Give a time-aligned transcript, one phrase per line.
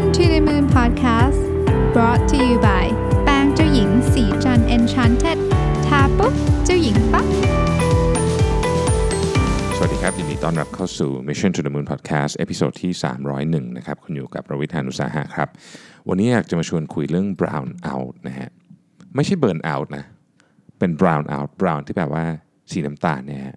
[0.00, 1.40] Mission to the Moon Podcast
[1.92, 2.84] brought to you by
[3.24, 5.38] แป้งเจ้าหญิงศรีจันทร์ Enchanted
[5.86, 6.34] ทาปุ๊บ
[6.64, 7.26] เจ้าหญิงปั๊บ
[9.76, 12.92] สวัสดีครับ ยินดีต้อนรับเข้าสู่ Mission to the Moon Podcast episode ที่
[13.34, 15.48] 301 นะครับ คุณอยู่กับรวิศ หาญอุตสาหะครับ
[16.08, 18.48] วันนี้อยากจะมาชวนคุยเรื่อง brown out นะฮะ
[19.14, 20.04] ไม่ใช่ burn out นะ
[20.78, 22.24] เป็น brown out brown ที่แปลว่า
[22.70, 23.56] สีน้ำตาลเนี่ยฮะ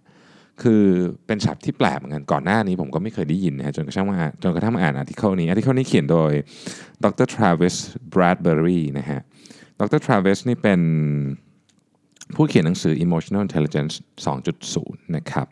[0.62, 0.84] คือ
[1.28, 6.32] เป็นศัพท์ที่แปลกเหมือนกันก่อนหน้านี้ผมก็ไม่เคยได้ยินนะฮะจนกระทั่งมาจนกระทั่งมาอ่าน article นี้ article นี้เขียนโดย
[7.04, 7.75] ดร Travis
[8.14, 9.20] Bradbury นะฮะ
[9.80, 10.82] ดร Travis นี่เป็น
[12.36, 13.96] ผู้เขียนหนังสือ Emotional Intelligence
[14.56, 15.47] 2.0 นะครับ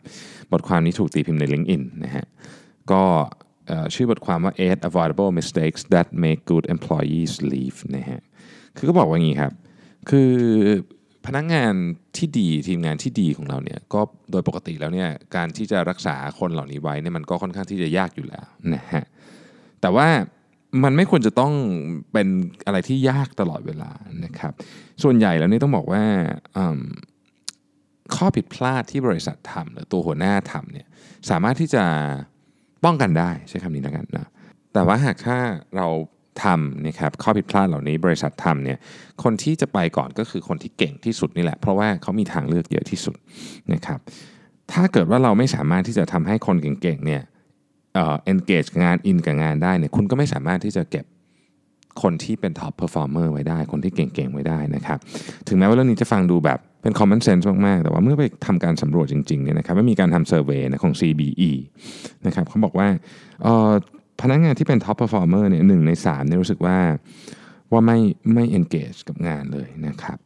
[0.52, 2.24] บทความนี้ถูกตีพิมพ์ใน LinkedIn นะฮะ
[2.92, 3.04] ก็
[3.94, 8.20] ชื่อบทความว่า eight avoidable mistakes that make good employees leave นะฮะ
[8.76, 9.52] คือก็บอกว่างี้ครับ
[10.10, 10.32] คือ
[11.26, 11.74] พนักงาน
[12.16, 14.00] ที่ดีทีมงานที่ดีของเราเนี่ยก็
[14.30, 19.04] โดยปกติแล้วเนี่ยการที่จะรักษาคนเหล่านี้ไว้เนี่ยมันก็ค่อนข้างที่จะยากอยู่แล้วนะฮะ
[19.80, 20.08] แต่ว่า
[20.84, 21.52] มันไม่ควรจะต้อง
[22.12, 22.28] เป็น
[22.66, 23.90] อะไรที่ยากตลอดเวลา
[24.24, 24.52] นะครับ
[25.02, 26.02] ส่วนใหญ่แล้วนี่ต้องบอกว่า
[28.14, 30.86] ข้อผิดพลาดที่บริษัททำหรือตัวหัวหน้าทำเนี่ย
[31.30, 31.84] สามารถที่จะ
[32.84, 34.26] ป้องกันได้ใช้คำนี้แล้วกันนะ
[34.72, 35.38] แต่ว่าหากถ้า
[35.76, 35.86] เรา
[36.44, 38.78] ทำนะครับข้อผิดพลาดเหล่านี้บริษัททำเนี่ย
[39.22, 43.16] คนที่จะไปก่อนก็คือคนที่เก่งที่สุดนี่แหละ เพราะว่าเขามีทางเลือกเยอะที่สุด
[43.72, 43.98] นะครับ
[44.72, 47.22] ถ้าเกิดว่าเราไม่สามารถที่จะทำให้คนเก่งๆเนี่ย
[47.94, 51.04] เอ่อ engage งาน in กับงานได้เนี่ยคุณก็ไม่สามารถที่จะเก็บ
[52.02, 54.98] คนที่เป็น top performer ไว้ได้ คนที่เก่งๆไว้ได้นะครับ
[55.48, 61.50] ถึงแม้ว่าเรื่องนี้จะฟังดูแบบเป็น common sense มากๆ แต่ว่าเมื่อไปทำการสำรวจจริงๆเนี่ยนะครับไม่มีการทำ survey นะของ CBE
[62.26, 62.88] นะครับเขาบอกว่า
[63.42, 63.72] เอ่อ
[64.20, 66.76] พนักงานที่เป็น top performer เนี่ยหนึ่งในสามเนี่ยรู้สึกว่า
[67.72, 67.98] ว่าไม่
[68.34, 70.18] ไม่ engage กับงานเลยนะครับ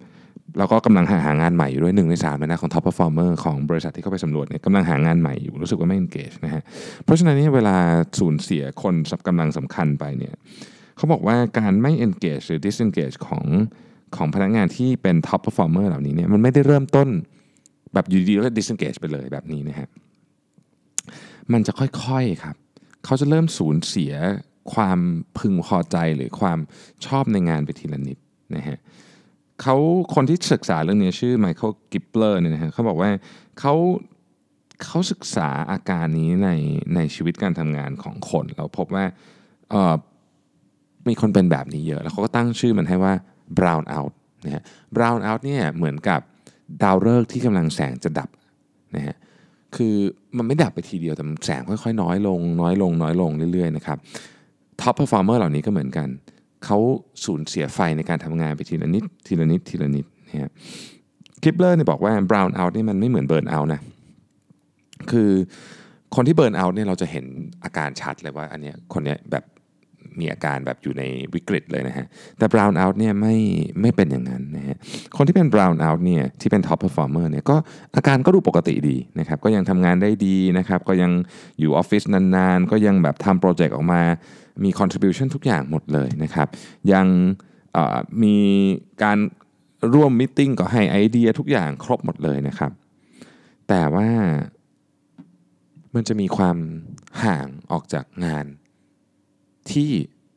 [0.59, 6.63] แล้วก็กำลังหาหางานใหม่อยู่ด้วยหนึ่งในสามนะของ top performer ของบริษัทที่เข้าไปสำรวจเนี่ยกำลังหางานใหม่อยู่รู้สึกว่าไม่ engage นะฮะ
[7.05, 7.77] เพราะฉะนั้นเนี่ยเวลา
[8.19, 8.95] สูญเสียคน
[9.27, 10.35] กำลังสำคัญไปเนี่ย
[10.97, 13.45] เขาบอกว่าการไม่ engage หรือ disengage ของ
[14.17, 17.09] ของพนักงานที่เป็น top performer เหล่านี้เนี่ยมันไม่ได้เริ่มต้น
[17.95, 19.89] แบบอยู่ดีๆแล้วก็ disengage ไปเลยแบบนี้นะฮะ
[21.53, 22.57] มันจะค่อยๆครับ
[23.07, 24.13] เขาจะเริ่มสูญเสีย
[24.75, 24.99] ความ
[25.39, 26.59] พึงพอใจหรือความ
[27.07, 28.19] ชอบในงานไปทีละนิด
[28.57, 28.79] นะฮะ
[29.63, 29.77] เขา
[30.15, 33.11] คนที่ศึกษาเรื่องนี้ชื่อไมเคิลกิปเลอร์เนี่ยนะฮะเขาบอกว่า
[33.61, 33.75] เขา
[34.85, 36.51] เขาศึกษาอาการนี้ใน
[36.95, 39.05] ในชีวิตการทำงานของคนแล้วพบว่า
[39.71, 39.95] เออ
[41.09, 43.13] มีคนเป็นแบบนี้เยอะ แล้วเขาก็ตั้งชื่อมันให้ว่า
[43.59, 44.13] brown out
[44.45, 44.63] นะฮะ
[44.97, 46.21] brown out เนี่ยเหมือนกับ
[46.83, 48.29] ดาวฤกษ์ที่กำลังแสงจะดับ
[48.97, 49.17] นะฮะ
[49.77, 49.95] คือ
[50.37, 53.99] มันไม่ดับไปทีเดียวแต่แสงค่อยๆ น้อยลง น้อยลงน้อยลงเรื่อยๆนะครับ
[54.81, 56.09] top performer เหล่านี้ก็เหมือนกัน
[56.65, 56.79] เขา
[57.25, 60.51] สูญเสียไฟในการทำงานไปทีละนิด ทีละนิด ทีละนิดนะฮะ
[61.43, 63.81] คิปเลอร์เนี่ยบอกว่า brown out นี่มันไม่เหมือน burn out นะ
[65.11, 65.31] คือ
[66.15, 67.27] คนที่ burn out เนี่ยเราจะเห็น
[67.65, 69.45] อาการชัดเลยว่าอันเนี้ยคนเนี้ยแบบ
[70.21, 71.03] มีอาการแบบอยู่ใน
[71.35, 72.07] วิกฤตเลยนะฮะ
[72.39, 73.37] แต่ brown out เนี่ยไม่
[73.81, 74.77] ไม่เป็นอย่างนั้นนะฮะ
[75.17, 77.57] คนที่เป็น brown out เนี่ยที่เป็น top performer เนี่ยก็
[77.97, 81.13] อาการก็ดูปกติดีนะครับ ก็ยังทำงานได้ดีนะครับ ก็ยัง
[81.61, 84.03] อยู่ออฟฟิศนานๆ ก็ยังแบบทำโปรเจกต์ออกมา
[84.65, 86.49] มี contribution ทุกอย่างหมดเลยนะครับ
[86.93, 87.07] ยัง
[88.23, 88.37] มี
[89.03, 89.19] การ
[89.95, 92.73] ร่วมมิ팅ก็ให้ไอเดียทุกอย่างครบหมดเลยนะครับ
[93.69, 94.09] แต่ว่า
[95.95, 96.57] มันจะมีความ
[97.25, 98.47] ห่างออกจากงาน
[99.73, 99.91] ที่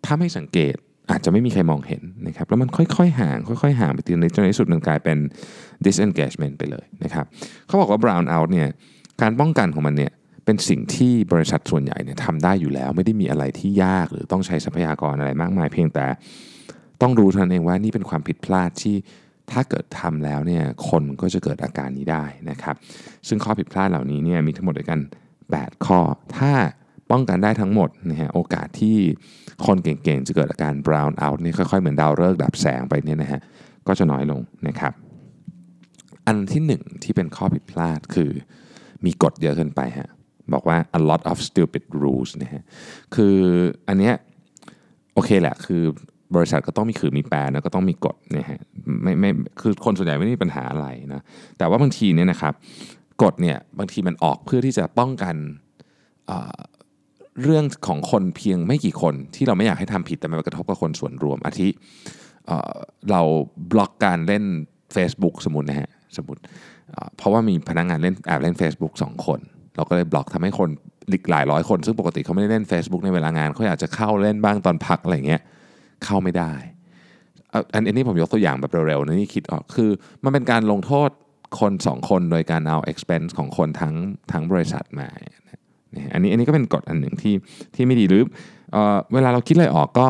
[0.05, 0.75] ถ้าไม่สังเกต
[1.11, 5.17] อาจจะไม่มีใครมองเห็นนะครับแล้วมันค่อยๆ ห่างค่อยๆ ห่างไปทีนิดจนในที่สุดมันกลายเป็น
[5.85, 7.25] disengagement ไปเลยนะครับ
[7.67, 8.67] เขาบอกว่า brown out เนี่ย
[9.21, 10.11] การป้องกันของมันเนี่ย
[10.45, 16.05] เป็นสิ่งที่บริษัทส่วนใหญ่เนี่ยทำได้อยู่แล้ว ไม่ได้มีอะไรที่ยากหรือต้องใช้ทรัพยากรอะไรมากมาย เพียงแต่
[17.01, 18.95] ต้องรู้เท่านั้นเองว่านี่เป็นความผิดพลาดที่
[19.51, 22.75] ถ้าเกิดทำแล้วเนี่ยคนก็จะเกิดอาการนี้ได้นะครับ
[23.27, 24.99] ซึ่งข้อผิดพลาดเหล่านี้เนี่ยมีทั้งหมดด้วยกัน
[25.43, 25.99] 8 ข้อ
[26.37, 26.51] ถ้า
[27.11, 28.97] ป้องกันได้ทั้งหมดนะฮะโอกาสที่
[29.65, 33.41] คนเก่งๆ จะเกิดอาการ brown out นี่ค่อยๆ เหมือนดาวฤกษ์ดับแสงไปเนี่ยนะฮะ
[33.87, 34.93] ก็จะน้อยลงนะครับ
[36.27, 38.31] อันที่หนึ่งที่เป็นข้อผิดพลาดคือ
[39.05, 40.09] มีกฎเยอะเกินไปฮะ
[40.53, 42.63] บอกว่า a lot of stupid rules นะฮะ
[43.15, 43.35] คือ
[43.87, 44.13] อันเนี้ย
[45.13, 45.83] โอเคแหละคือ
[46.35, 48.59] บริษัทก็ต้องมีคือมีแปรนะก็ต้องมีกฎนะฮะ
[49.03, 49.29] ไม่ไม่
[49.61, 51.21] คือคนส่วนใหญ่ไม่มีปัญหาอะไรนะ
[51.57, 52.53] แต่ว่าบางทีเนี่ยนะครับ
[53.23, 55.35] กฎเนี่ยบางทีมันออกเพื่อที่จะป้องกัน
[57.43, 61.69] เรื่องของคนเพียงไม่กี่คนที่เราไม่อยากให้ทำผิดแต่มันกระทบกับคนส่วนรวมอาทิ
[63.11, 63.21] เรา
[63.71, 64.43] บล็อกการเล่น
[64.95, 66.41] Facebook สมมตินะฮะสมมติ
[67.17, 69.39] เพราะว่ามีพนักงานเล่นแอบเล่น Facebook สองคน
[69.75, 70.69] เราก็เลยบล็อกทำให้คน
[71.11, 75.41] อีกหลายร้อยคน ซึ่งปกติเขาไม่ได้เล่น Facebook ในเวลางานเขาอยากจะเข้าเล่นบ้างตอนพักอะไรเงี้ย
[76.05, 76.53] เข้าไม่ได้
[77.73, 79.89] อันนี้ผมยกตัวอย่างแบบเร็วๆนะนี่คิดออกคือ
[80.23, 81.09] มันเป็นการลงโทษ
[81.59, 83.93] คนสองคนโดยการเอา expense ของคนทั้ง
[84.31, 85.07] ทั้งบริษัทมา
[86.13, 87.33] อันนี้อันนี้ก็เป็นกฎอันหนึ่งที่
[87.75, 88.23] ที่ไม่ดีหรือ
[88.71, 90.07] เออเวลาเราคิดอะไรออกก็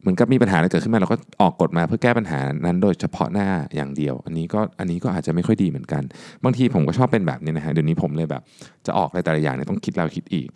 [0.00, 6.02] เหมือนกับมีปัญหาอะไรเกิดขึ้นมาเราก็ออกกฎมาเพื่อแก้ปัญหานั้นโดยเฉพาะหน้าอย่างเดียว อันนี้ก็อันนี้ก็อาจจะไม่ค่อยดีเหมือนกัน
[6.44, 8.42] บางทีผมก็ชอบเป็นแบบนี้นะฮะเดี๋ยวนี้ผมเลยแบบ
[8.86, 10.48] จะออกอะไรแต่ละอย่างเนี่ยต้องคิดแล้วคิดอีก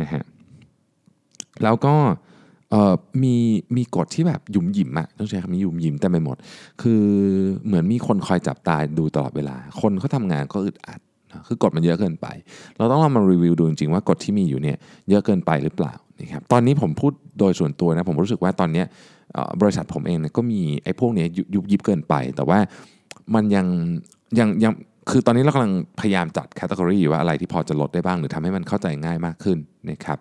[0.00, 0.22] นะฮะ
[1.62, 1.94] แล้วก็
[2.70, 3.36] เออมี
[3.76, 6.36] มีกฎที่แบบหยุมหยิมอะต้องใช้คำนี้หยุมหยิมเต็มไปหมด
[6.82, 7.02] คือ
[7.66, 11.00] เหมือนมีคนคอยจับตาดูตลอดเวลา คนเขาทำงานก็อึดอัด
[11.46, 12.26] คือกฎมันเยอะเกินไป
[12.76, 14.76] เราต้องลองมารีวิวดูจริงๆว่ากฎที่มีอยู่เนี่ย
[15.10, 18.84] เยอะเกินไปหรือเปล่านะครับตอนนี้ผมพูดโดยส่วนตัวนะผมรู้สึกว่าตอนนี้
[19.60, 21.24] บริษัทผมเองก็มีไอ้พวกนี้
[21.54, 22.58] ยุบยิบเกินไป แต่ว่า
[23.34, 23.66] มันยัง
[24.38, 24.72] ยังยัง
[25.10, 29.58] คือตอนนี้เรากำลังพยายามจัดแคตตากรีว่าอะไรที่พอจะลดได้บ้างหรือทำให้มันเข้าใจง่ายมากขึ้น
[29.90, 30.18] นะครับ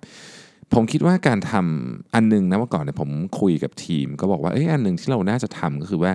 [0.74, 3.10] ผมคิดว่าการทำอันหนึงนะเมื่อก่อนเนี่ยผม
[3.40, 6.12] คุยกับทีม ก็บอกว่าเอ้ยอันหนึ่งที่เราน่าจะทำก็คือว่า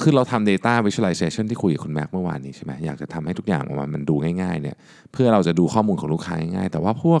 [0.00, 4.76] คือเราทำ data visualization ที่คุยกับคุณแม็กเมื่อวานนี้ใช่ไหมอยากจะทำให้ทุกอย่างออกมามันดูง่ายๆเนี่ย
[5.12, 7.20] เพื่อเราจะดูข้อมูลของลูกค้าง่ายๆแต่ว่าพวก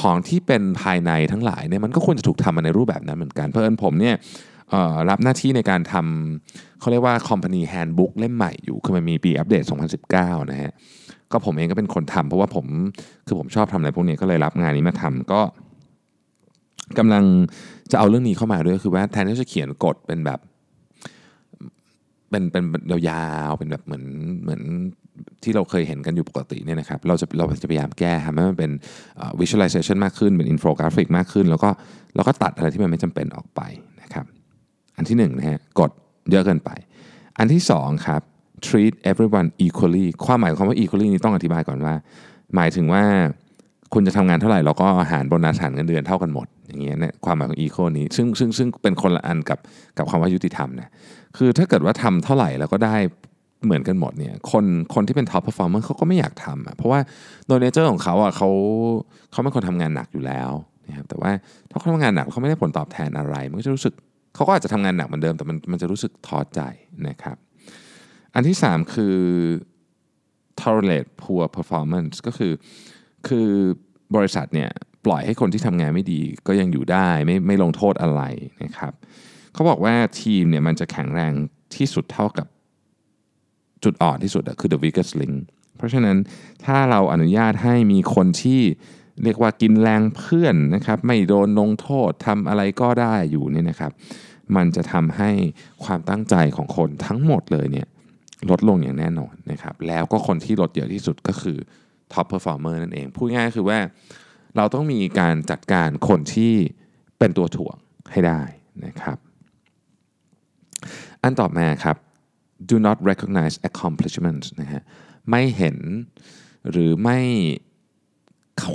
[0.00, 4.14] ของที่เป็นภายในทั้งหลายเนี่ยมันก็ควรจะถูกทำมาในรูปแบบนั้นเหมือนกัน เพราะเอิญผมเนี่ย
[5.10, 9.64] รับหน้าที่ในการทำเขาเรียกว่า company handbook เล่มใหม่อยู่ คือมันมีปีอัปเดต
[10.06, 10.72] 2019 นะฮะ
[11.32, 12.66] ก็ผมเองก็เป็นคนทำเพราะว่าผม
[13.26, 15.40] คือผมชอบทำอะไรพวกนี้ก็เลยรับงานนี้มาทำก็
[16.98, 17.24] กำลัง
[17.92, 20.38] จะเอาเรื่องนี้เข้ามาด้วยคือว่าแทนที่จะเขียนกฎเป็นแบบ
[22.30, 24.04] เป็นเป็นยาวๆเป็นแบบเหมือน
[24.42, 24.62] เหมือน
[25.42, 28.70] ที่เราเคยเห็นกันอยู่ปกติเนี่ยนะครับ เราจะเราจะพยายามแก้ทำให้มันเป็น
[29.40, 31.70] visualization มากขึ้นเป็น infographic มากขึ้น แล้วก็
[32.14, 33.60] แล้วก็ตัดอะไรที่มันไม่จำเป็นออกไป
[34.02, 34.26] นะครับ
[34.96, 35.90] อันที่หนึ่งนะฮะกด
[36.30, 36.70] เยอะเกินไป
[37.38, 38.22] อันที่สองครับ
[38.66, 41.94] treat everyone equally ความหมายของคำว่า equally นี้ต้องอธิบายก่อนว่า
[42.54, 43.04] หมายถึงว่า
[43.94, 49.58] คุณจะทำงานเท่าไหร่เราก็หารโบนัสหารเงินเดือนเท่ากันหมด อย่างเงี้ยเนี่ยความหมายของ equal นี้ซึ่งซึ่งซึ่งเป็นคนละอันกับ
[49.98, 50.88] กับคำว่ายุติธรรมนะ
[51.36, 52.96] คือถ้าเกิดว่าทำเท่าไหร่แล้วก็ได้
[53.64, 54.64] เหมือนกันหมดเนี่ยคน
[54.94, 57.00] คนที่เป็น top performer เขาก็ไม่อยากทำอะเพราะว่า
[57.46, 58.48] โดย nature ของเขาอะเขา
[59.30, 60.50] เขาเป็นคนทำงานหนักอยู่แล้ว
[60.86, 61.30] นะครับแต่ว่า
[61.70, 63.94] ถ้าเขาทำงานหนักเขาไม่ได้ผลตอบแทนอะไร มันก็จะรู้สึก
[64.34, 66.60] เขาก็อาจจะทำงานหนักเหมือนเดิมแต่มันมันจะรู้สึกท้อใจ
[67.08, 67.36] นะครับ
[68.34, 69.16] อันที่ 3 คือ
[70.60, 72.52] tolerate poor performance ก็คือ
[73.28, 73.48] คือ
[74.16, 74.70] บริษัทเนี่ย
[75.04, 78.22] ปล่อยให้คนที่ทำงานไม่ดีก็ยังอยู่ได้ไม่ไม่ลงโทษอะไร
[78.62, 78.92] นะครับ
[79.52, 81.32] เขาบอกว่าทีมเนี่ยมันจะแข็งแรง
[81.76, 82.46] ที่สุดเท่ากับ
[83.84, 85.36] จุดอ่อนที่สุดคือ the weakest link
[85.76, 86.16] เพราะฉะนั้น
[86.64, 88.60] ถ้าเราอนุญาตให้มีคนที่
[89.22, 93.92] เรียกว่ากินแรงเพื่อนนะครับ ไม่โดนลงโทษทำอะไรก็ได้อยู่เนี่ยนะครับ
[94.56, 95.30] มันจะทำให้
[95.84, 97.86] ความตั้งใจของคนทั้งหมดเลยเนี่ย
[98.50, 101.58] ลดลงอย่างแน่นอนนะครับ แล้วก็คนที่ลดเยอะที่สุดก็คือ
[102.12, 103.78] top performer นั่นเอง พูดง่ายๆคือว่า
[104.56, 106.52] เราต้องมีการจัดการคนที่
[107.18, 107.76] เป็นตัวถ่วง
[108.12, 108.42] ให้ได้
[108.86, 109.18] นะครับ
[111.22, 111.96] อันต่อมาครับ
[112.70, 114.82] do not recognize accomplishments นะฮะ
[115.30, 115.76] ไม่เห็น
[116.70, 117.18] หรือไม่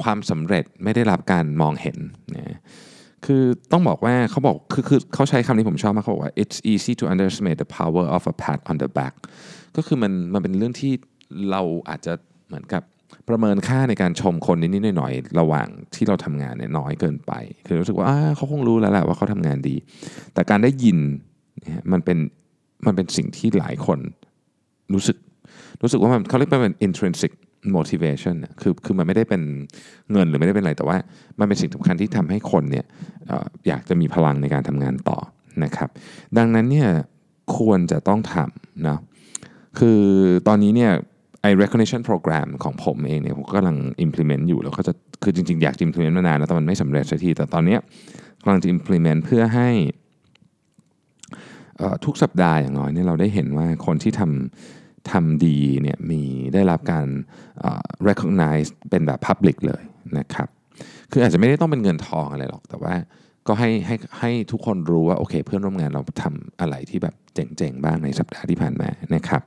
[0.01, 1.97] ความสำเร็จไม่ได้รับการมองเห็น
[2.35, 2.59] นะ
[3.25, 9.13] คือต้องบอกว่าเขาบอกคือคือเขาใช้คำนี้ผมชอบมากเขาบอกว่า it's easy to underestimate the power of a pat on the back
[9.75, 10.93] ก็คือมันมันเป็นเรื่องที่
[11.51, 12.13] เราอาจจะ
[12.47, 12.83] เหมือนกับ
[13.29, 17.31] ประเมินค่าในการชมคนนิดๆหน่อยๆระหว่างที่เราทำงานเนี่ยน้อยเกินไป
[17.67, 19.75] คือรู้สึกว่าเขาคงรู้แล้วแหละว่าเขาทำงานดี
[20.33, 20.97] แต่การได้ยิน
[21.91, 22.17] มันเป็น
[22.85, 23.99] มันเป็นสิ่งที่หลายคน
[24.93, 25.17] รู้สึก
[25.81, 27.31] รู้สึกว่ามันเขาเรียกว่าเป็น intrinsic
[27.75, 29.41] motivation คือคือมันไม่ได้เป็น
[30.11, 30.97] เงินหรือไม่ได้เป็นอะไร แต่ว่า
[31.39, 32.85] มันเป็นสิ่งสำคัญที่ทำให้คนเนี่ย
[33.29, 33.31] อ
[33.67, 35.19] อยากจะมีพลังในการทำงานต่อ
[35.63, 35.89] นะครับ
[36.37, 36.89] ดังนั้นเนี่ย
[37.57, 38.99] ควรจะต้องทำนะ
[39.79, 40.01] คือ
[40.47, 40.91] ตอนนี้เนี่ย
[41.45, 47.77] ไอ้ recognition program ของผมเองเนี่ยผมก็กำลัง implement อยู่แล้วก็จะคือจริงๆ อยาก implement มานานแล้วแต่มันไม่สำเร็จสักที แต่ตอนนี้
[48.41, 49.69] กำลังจะ implement เพื่อให้
[52.05, 56.21] ทุกสัปดาห์อย่างน้อยเนี่ยเราได้เห็นว่าคนที่ทำทำดีเนี่ยมี
[56.53, 57.07] ได้รับการ
[58.07, 59.83] recognize เป็นแบบ public เลย
[60.17, 60.47] นะครับ
[61.11, 62.93] คืออาจจะไม่ได้ต้องเป็นเงินทองอะไรหรอก แต่ว่า
[63.47, 69.41] ก็ให้ให้ให้ทุกคนรู้ว่าโอเค เพื่อนร่วมงานเราทำอะไรที่แบบเจ๋งๆ บ้างในสัปดาห์ที่ผ่านมานะครับ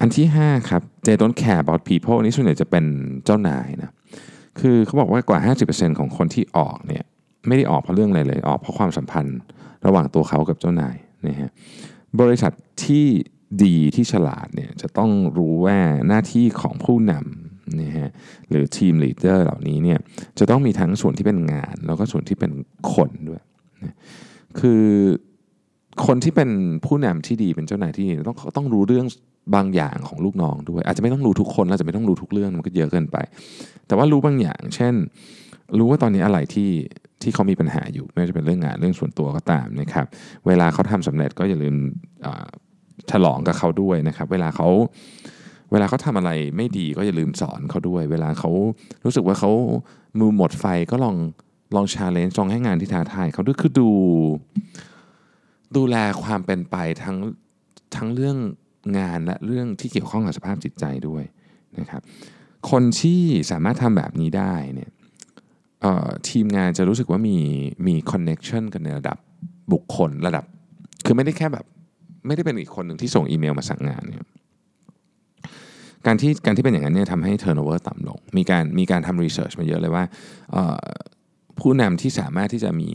[0.00, 2.84] อันที่ 5 ครับ they don't care about people นี่ส่วนใหญ่จะเป็น
[3.24, 3.92] เจ้านายนะ
[4.60, 7.04] คือเขาบอกว่ากว่า 50%ของคนที่ออกเนี่ย
[7.46, 9.38] ไม่ได้ออกเพราะเรื่องอะไรเลย ออกเพราะความสัมพันธ์
[9.86, 10.96] ระหว่างตัวเขากับเจ้านาย
[11.28, 11.50] นะฮะ
[12.20, 12.52] บริษัท
[12.84, 13.06] ที่
[13.64, 18.10] ดีที่ฉลาดเนี่ยจะต้องรู้ว่าหน้าที่ของผู้นำนะฮะ
[18.50, 19.98] หรือทีมลีดเดอร์เหล่านี้เนี่ย
[20.38, 22.52] จะต้องมีทั้งส่วนที่เป็นงาน แล้วก็ส่วนที่เป็น
[22.94, 23.42] คนด้วย
[23.84, 23.94] นะ
[24.60, 24.84] คือ
[26.06, 26.50] คนที่เป็น
[26.86, 29.06] ผู้นำที่ดีเป็นเจ้านายที่ต้องต้องรู้เรื่อง
[29.54, 33.16] บางอย่างของลูกน้องด้วย อาจจะไม่ต้องรู้ทุกคนอาจจะไม่ต้องรู้ทุกเรื่องมันก็เยอะเกินไป
[33.86, 34.94] แต่ว่ารู้บางอย่าง เช่น
[35.78, 36.70] รู้ว่าตอนนี้อะไรที่
[37.22, 40.06] ที่เขามีปัญหาอยู่ไม่ว่าจะเป็นเรื่องงานเรื่องส่วนตัวก็ตามนะครับ
[40.46, 41.74] เวลาเขาทำสำเร็จก็อย่าลืม
[43.10, 44.68] ฉลองกับเขาด้วยนะครับ เวลาเขา
[45.72, 48.50] เวลาเขาทำอะไรไม่ดีก็อย่าลืมสอนเขาด้วย เวลาเขา
[49.04, 49.50] รู้สึกว่าเขา
[50.18, 51.16] มือหมดไฟก็ลอง
[51.74, 53.90] ลอง challenge ลองให้งานที่ท้าทายเขาด้วยคือดู
[55.76, 57.16] ดูแลความเป็นไปทั้ง
[57.96, 58.36] ทั้งเรื่อง
[58.98, 61.24] งานและเรื่องที่เกี่ยวข้องกับสภาพจิตใจด้วย
[61.78, 62.02] นะครับ
[62.70, 64.90] คนที่สามารถทำแบบนี้ได้เนี่ย
[66.28, 67.38] ทีมงานจะรู้สึกว่ามี
[67.86, 69.18] มี connection กันในระดับ
[69.72, 70.44] บุคคลระดับ
[71.04, 71.64] คือไม่ได้แค่แบบ
[72.26, 74.24] ไม่ได้เป็นอีกคนหนึ่งที่ส่งอีเมลมาสั่งงานเนี่ย
[76.06, 80.04] การที่การที่เป็นอย่างนั้นเนี่ยทำให้ turnover ต่ำลง มีการมีการทำ research มาเยอะเลยว่า
[81.60, 82.90] ผู้นำที่สามารถที่จะมี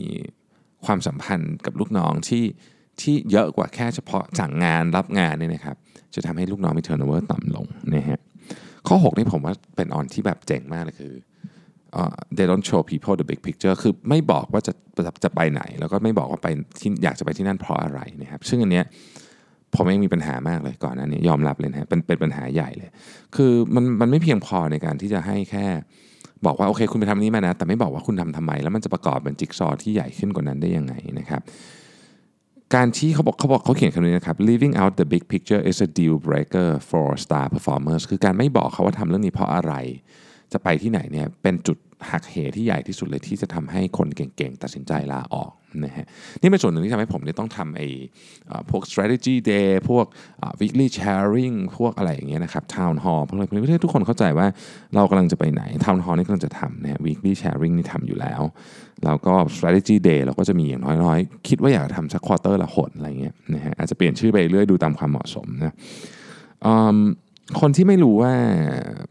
[0.84, 2.44] ความสัมพันธ์กับลูกน้องที่
[3.00, 5.76] ที่เยอะกว่าแค่เฉพาะสั่งงานรับงานเนี่ยนะครับ
[6.14, 8.20] จะทำให้ลูกน้องมี turnover ต่ำลงนะฮะ
[8.88, 11.12] ข้อ 6 นี่ผมว่าเป็นออนที่แบบเจ๋งมากเลยคือ
[11.92, 16.48] เอ่อ they don't show people the big picture คือไม่บอกว่าจะจะจะไปไหน แล้วก็ไม่บอกว่าไป
[16.80, 18.84] ที่อยากจะไปที่นั่นเพราะอะไรนะครับ ซึ่งอันเนี้ย
[19.74, 22.90] ผมเองมีปัญหามากเลยก่อนหน้านี้ยอมรับเลยนะฮะเป็นเป็นปัญหาใหญ่เลย
[23.36, 25.66] คือมันมันไม่เพียงพอในการที่จะให้แค่
[26.46, 31.42] บอกว่าโอเคคุณไปทำนนี้มานะ แต่ไม่บอกว่าคุณทำทำไม แล้วมันจะประกอบเป็นจิ๊กซอว์ที่ใหญ่ขึ้นกว่านั้นได้ยังไงนะครับ
[32.74, 39.74] การที่เขาบอกเขาบอกเขาเขียนคำนี้นะครับ leaving out the big picture is a deal breaker for star performers คือการไม่บอกเขาว่าทำเรื่องนี้เพราะอะไร
[40.52, 41.78] จะไปที่ไหนเนี่ยเป็นจุด
[42.10, 45.50] หักเหที่ใหญ่ที่สุดเลยที่จะทำให้คนเก่งๆ ตัดสินใจลาออก
[45.84, 46.06] นะฮะ
[46.40, 47.88] นี่เป็นส่วนหนึ่งที่ทำให้ผมเนี่ยต้องทำไอ้
[48.70, 50.06] พวก strategy day พวก
[50.60, 54.46] weekly sharing พวกอะไรอย่างเงี้ยนะครับ town hall พวกอะไรพวกนี้เพื่อให้ทุกคนเข้าใจว่า
[54.94, 58.42] เรากำลังจะไปไหน town hall นี่กำลังจะทำนะฮะ weekly sharing นี่ทำอยู่แล้ว
[59.04, 65.74] แล้วก็ strategy day เราก็จะมีอย่างน้อยๆ คิดว่าอยากทำสัก quarter ละหนอะไรเงี้ยนะฮะอาจจะเปลี่ยนชื่อไปเรื่อยดูตามความเหมาะสมนะ
[66.94, 66.96] ม
[67.60, 68.32] คนที่ไม่รู้ว่า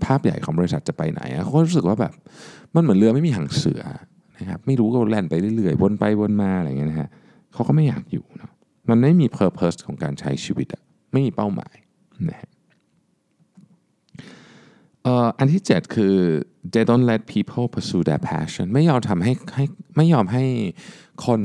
[0.06, 2.14] ภาพใหญ่ของบริษัทจะไปไหนเขาก็รู้สึกว่าแบบ
[2.76, 3.82] มันเหมือนเรือไม่มีหางเสือ
[4.40, 7.10] นะครับไม่รู้ก็แล่นไปเรื่อยๆวนไปวนมาอะไรเงี้ยนะฮะ
[7.54, 8.52] เขาก็ไม่อยากอยู่เนาะ
[8.90, 10.82] มันไม่มี purpose ของการใช้ชีวิตอะ
[11.12, 11.76] ไม่มีเป้าหมาย
[12.30, 12.51] นะฮะ
[15.40, 16.16] อันที่ 7 คือ
[16.74, 19.66] they don't let people pursue their passion ไม่ยอมทำให้ให้
[19.98, 20.44] ไม่ยอมให้
[21.26, 21.42] คน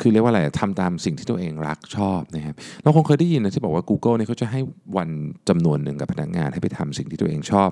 [0.00, 4.60] คือเรียกว่าอะไรทำตามสิ่งที่ตัวเองรักชอบนะครับเราคงเคยได้ยินนะที่บอกว่า Google เนี่ยเขาจะให้
[4.96, 5.08] วัน
[5.48, 7.68] จำนวนหนึ่งกับพนักงานให้ไปทำสิ่งที่ตัวเองชอบ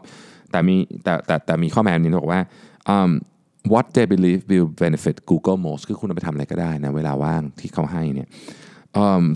[0.50, 2.40] แต่มีแต่แต่แต่มีข้อแม้นี้บอกว่า
[2.94, 3.10] um,
[3.72, 8.28] what they believe will benefit Google most คือคุณเอาไปทำอะไรก็ได้นะเวลาว่างที่เขาให้เนี่ย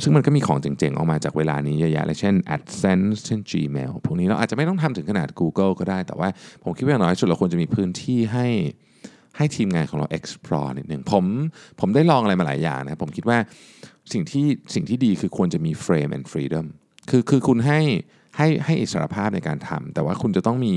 [0.03, 6.29] ซึ่งมันก็มีของเจ๋งๆ ออกมาจากเวลานี้เยอะแยะเลยเช่น AdSense เช่น Gmail พวกนี้เราอาจจะไม่ต้องทำถึงขนาด Google ก็ได้ แต่ว่า
[6.65, 8.47] ผมคิดว่าอย่างน้อยสุดเราควรจะมีพื้นที่ให้
[9.37, 11.25] ให้ทีมงานของเรา explore นิดนึงผม
[11.81, 13.39] ผมได้ลองอะไรมาหลายอย่างนะผมคิดว่า
[14.13, 16.67] สิ่งที่สิ่งที่ดีคือควรจะมี frame and freedom
[17.11, 17.81] คือคือคุณให้
[18.37, 20.75] ให้ให้อิสรภาพในการทำแต่ว่าคุณจะต้องมี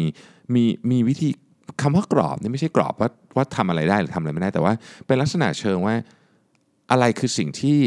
[0.55, 1.29] มีมีวิธี
[1.81, 4.73] คำว่ากรอบนี่ไม่ใช่กรอบว่าว่าทำอะไรได้หรือทำอะไรไม่ได้ แต่ว่า
[5.07, 5.95] เป็นลักษณะเชิงว่า
[6.91, 7.77] อะไรคือสิ่งที่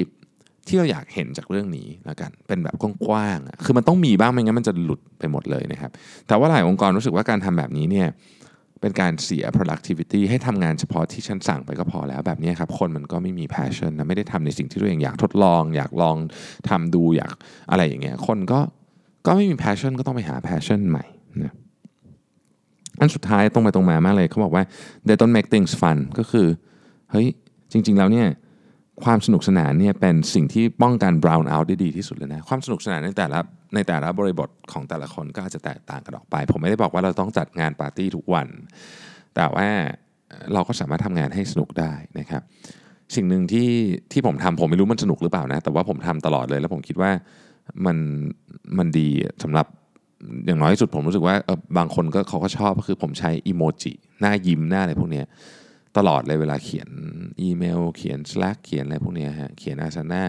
[0.68, 2.75] ที่เราอยากเห็นจากเรื่องนี้แล้วกัน เป็นแบบ
[3.06, 5.90] กว้างๆอะคือมันต้องมีบ้างไม่งั้นมันจะหลุดไปหมดเลยนะครับ
[6.28, 8.08] แต่ว่าหลายองค์กรรู้สึกว่าการทำแบบนี้เนี่ย
[8.80, 16.16] เป็นการเสีย productivity ให้ทำงานเฉพาะที่ฉันสั่งไปก็พอแล้วแบบนี้ครับ คนมันก็ไม่มี passion นะไม่ได้ทำในสิ่งที่ตัวเองอยากทดลอง อยากลอง
[16.68, 17.35] ทำดูอยาก
[17.70, 18.61] อะไรอย่างเงี้ยคนก็
[19.26, 21.04] ก็ไม่มี passion ก็ต้องไปหา passion ใหม่
[21.42, 21.52] นะ
[23.00, 24.64] อันสุดท้ายตรงไปตรงมามากเลยเขาบอกว่า
[25.06, 26.46] they don't make things fun ก็คือ
[27.11, 27.26] เฮ้ย
[27.73, 28.26] จริง ๆ แล้วเนี่ย
[29.05, 33.38] ความสนุกสนานเนี่ยเป็นสิ่งที่ป้องกัน brown out ได้ดีที่สุดเลยนะ ความสนุกสนานในแต่ละ
[33.75, 38.49] ในแต่ละบริบทของแต่ละคนก็อาจจะแตกต่างกันออกไป ผมไม่ได้บอกว่าเราต้องจัดงานปาร์ตี้ทุกวัน
[39.35, 39.69] แต่ว่า
[40.53, 42.43] เราก็สามารถทำงานให้สนุกได้นะครับ
[43.15, 43.69] สิ่งหนึ่งที่
[44.12, 47.11] ที่ผมทำผมไม่รู้มันสนุกหรือเปล่านะ แต่ว่าผมทำตลอดเลย แล้วผมคิดว่า
[47.87, 47.97] มัน
[48.79, 49.09] มันดี
[49.43, 49.67] สำหรับ
[50.47, 55.26] อย่างน้อยที่สุดผมรู้สึกว่าเออบางคนก็เขาก็ชอบก็คือผมใช้อีโมจิหน้ายิ้มหน้าอะไรพวกเนี้ย
[55.99, 56.88] ตลอดเลยเวลาเขียน
[57.41, 60.23] อีเมล เขียน Slack เขียนอะไรพวกนี้ฮะเขียนอาสนะ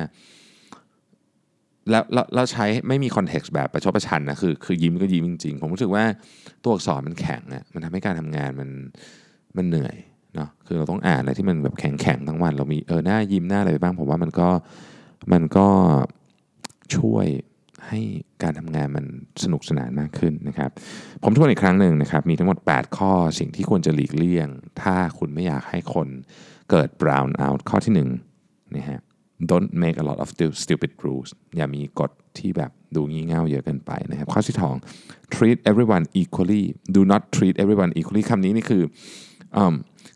[1.89, 6.03] แล้วแล้วแล้วใช้ไม่มีคอนเท็กซ์แบบประชดประชันนะคือคือยิ้มก็ยิ้มจริงๆ ผมรู้สึกว่า
[6.63, 8.69] ตัวอักษรมันแข็งอะมันทำให้การทำงานมัน
[9.57, 9.95] มันเหนื่อย
[10.35, 14.49] เนาะคือเราต้องอ่านอะไรที่มันแบบแข็งแข็งทั้งวัน เรามีเออหน้ายิ้มหน้าอะไรไปบ้าง ผมว่ามันก็
[15.33, 15.67] มันก็
[16.95, 17.27] ช่วย
[17.89, 17.99] ให้
[18.43, 19.05] การทำงานมัน
[19.43, 20.69] สนุกสนานมากขึ้นนะครับ
[21.23, 24.47] ผมทวนอีกครั้งหนึ่งนะครับ มีทั้งหมด 8 ข้อสิ่งที่ควรจะหลีกเลี่ยง
[24.81, 26.07] ถ้าคุณไม่อยากให้คน
[26.69, 27.93] เกิด brown out ข้อที่
[28.35, 28.99] 1นะฮะ
[29.49, 30.27] don't make a lot of
[30.63, 34.75] stupid rules อย่ามีกฎที่แบบดูงี่เง่าเยอะเกินไปนะครับ ข้อที่สอง
[35.33, 36.63] treat everyone equally
[36.95, 38.83] do not treat everyone equally คำนี้นี่คือ
[39.57, 39.59] อ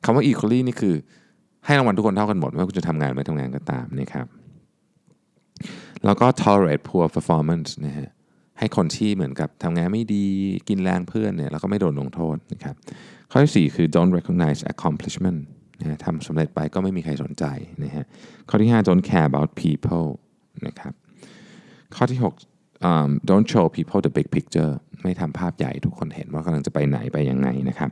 [0.03, 0.95] คำว่า equally นี่คือ
[1.65, 4.27] ให้รางวัลทุกคนเท่ากันหมดไม่ว่าคุณจะทำงานไม่ทำงานก็ตามนะครับ
[6.05, 8.09] แล้วก็ tolerate poor performance นะฮะ
[8.59, 10.25] ให้คนที่เหมือนกับทำงานไม่ดี
[10.69, 12.75] กินแรงเพื่อนเนี่ยแล้วก็ไม่โดนลงโทษนะครับ
[13.31, 15.39] ข้อที่4คือ don't recognize accomplishment
[15.79, 17.45] นะะทำสำเร็จไปก็ไม่มีใครสนใจ
[17.83, 18.05] นะฮะ
[18.49, 20.07] ข้อที่ 5 don't care about people
[20.67, 20.93] นะครับ
[21.95, 24.71] ข้อที่6 um, don't show people the big picture
[25.03, 27.89] ไม่ทำภาพใหญ่ทุกคนเห็นว่ากำลังจะไปไหนไปยังไงนะครับ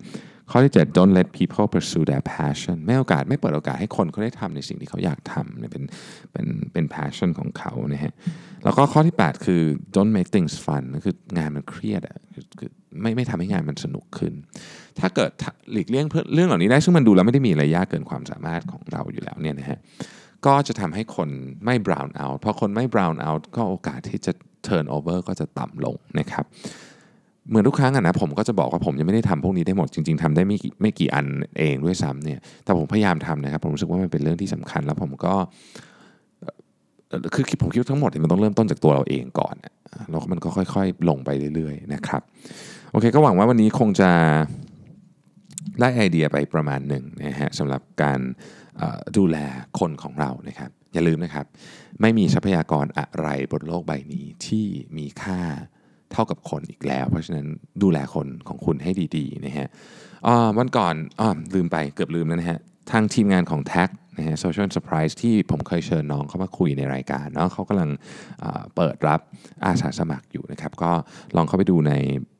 [0.51, 5.84] ข้อที่ 7 don't let people pursue their passion ไม่โอกาสไม่เปิดโอกาสให้คนเขาได้ทำในสิ่งที่เขาอยากทำเนี่ยเป็น
[6.32, 8.13] เป็นเป็น passion ของเขานะฮะ
[8.63, 9.62] แล้วก็ข้อที่ 8 คือ
[9.96, 12.70] don't make things fun คืองานมันเครียดอะคือคือ
[13.01, 14.34] ไม่ไม่ทำให้งานมันสนุกขึ้น
[15.00, 15.32] ถ้าเกิด
[15.72, 19.79] หลีกเลี่ยงเรื่องเหล่านี้ได้ซึ่งมันดูแล้วไม่ได้มีอะไรยากเกินความสามารถของเราอยู่แล้วเนี่ยนะฮะ
[20.46, 21.29] ก็จะทำให้คน
[21.65, 24.34] ไม่ brown out พอคนไม่ brown out ก็โอกาสที่จะ
[24.68, 26.46] turn over ก็จะต่ำลงนะครับ
[27.50, 31.25] เหมือนทุกครั้งอะนะผมก็จะบอกว่าผมยังไม่ได้ทำพวกนี้ได้หมดจริง ๆทำได้ไม่ไม่กี่อัน
[31.58, 35.34] เองด้วยซ้ำเนี่ยแต่ผมพยายามทำนะครับผมรู้สึกว่ามันเป็นเรื่องที่สำคัญ แล้วผมก็
[37.10, 39.56] เอ่อคือผมคิดทั้งหมดมันต้องเริ่มต้นจากตัวเราเองก่อน
[40.10, 42.22] แล้วมันก็ค่อย ๆ ลงไปเรื่อยๆนะครับ
[42.91, 44.12] โอเคก็หวังว่าวันนี้คงจะ
[45.79, 48.20] ได้ไอเดียไปประมาณหนึ่งนะฮะสำหรับการ
[49.18, 49.38] ดูแล
[49.79, 51.46] คนของเรานะครับอย่าลืมนะครับ
[52.01, 54.65] ไม่มีทรัพยากรอะไรบนโลกใบนี้ที่
[54.98, 55.39] มีค่า
[56.12, 57.48] เท่ากับคนอีกแล้ว เพราะฉะนั้น
[57.84, 59.68] ดูแลคนของคุณให้ดีๆนะฮะ
[60.58, 61.24] วันก่อนอ
[61.56, 62.60] ลืมไปเกือบลืมแล้วนะฮะ
[62.92, 67.89] ทางทีมงานของ Tag นะฮะ Social Surprise ที่ผมเคยเชิญน้องเข้ามาคุยในรายการเนาะเขากำลัง
[68.75, 69.22] เปิดรับ
[69.66, 70.92] อาสาสมัครอยู่นะครับ ก็
[71.36, 71.94] ลองเข้าไปดูใน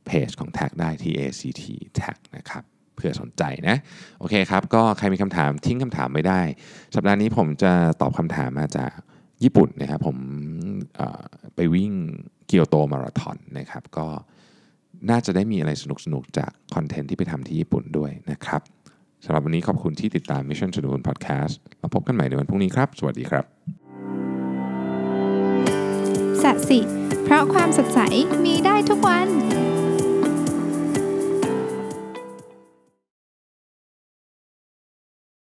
[0.08, 1.64] เพจของ Tag ได้ที่ ACT
[2.00, 2.64] Tag นะครับ
[2.96, 3.78] เผื่อสนใจนะ
[4.20, 6.42] โอเคครับ ก็ใครมีคำถามทิ้งคำถามไว้ได้
[6.96, 7.72] สัปดาห์นี้ผมจะ
[8.02, 8.92] ตอบคำถามมาจาก
[9.44, 10.18] ญี่ปุ่นนะครับผม
[11.56, 11.94] ไปวิ่ง
[12.50, 14.08] เกียวโตมาราธอนนะครับ ก็
[15.10, 18.62] น่าจะได้มีอะไรสนุกๆ จากคอนเทนต์ที่ไปทำที่ญี่ปุ่นด้วยนะครับ
[19.25, 23.46] สำหรับวันนี้ขอบคุณที่ติดตาม Mission to the Moon Podcast แล้วพบกันใหม่ในวันพรุ่งนี้ครับ สวัสดีครับ
[26.44, 26.79] สัสิ
[27.24, 28.00] เพราะความสดใส
[28.46, 29.27] มีได้ทุกวัน